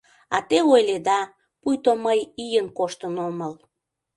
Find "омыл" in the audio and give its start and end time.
3.27-3.53